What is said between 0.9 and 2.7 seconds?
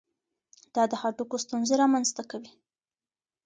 د هډوکو ستونزې رامنځته کوي.